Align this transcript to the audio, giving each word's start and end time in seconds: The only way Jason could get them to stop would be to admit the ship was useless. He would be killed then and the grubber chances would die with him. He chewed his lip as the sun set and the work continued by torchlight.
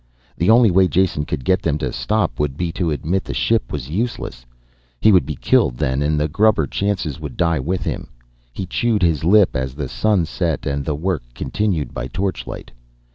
The 0.35 0.49
only 0.49 0.71
way 0.71 0.87
Jason 0.87 1.25
could 1.25 1.45
get 1.45 1.61
them 1.61 1.77
to 1.77 1.93
stop 1.93 2.39
would 2.39 2.57
be 2.57 2.71
to 2.71 2.89
admit 2.89 3.23
the 3.23 3.35
ship 3.35 3.71
was 3.71 3.91
useless. 3.91 4.47
He 4.99 5.11
would 5.11 5.27
be 5.27 5.35
killed 5.35 5.77
then 5.77 6.01
and 6.01 6.19
the 6.19 6.27
grubber 6.27 6.65
chances 6.65 7.19
would 7.19 7.37
die 7.37 7.59
with 7.59 7.83
him. 7.83 8.07
He 8.51 8.65
chewed 8.65 9.03
his 9.03 9.23
lip 9.23 9.55
as 9.55 9.75
the 9.75 9.87
sun 9.87 10.25
set 10.25 10.65
and 10.65 10.83
the 10.85 10.95
work 10.95 11.21
continued 11.35 11.93
by 11.93 12.07
torchlight. 12.07 12.71